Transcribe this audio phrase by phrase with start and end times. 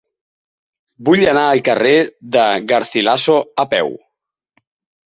[1.09, 1.93] Vull anar al carrer
[2.39, 3.97] de Garcilaso a peu.